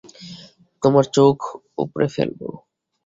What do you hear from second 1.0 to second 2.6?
চোখ উপড়ে ফেলবো?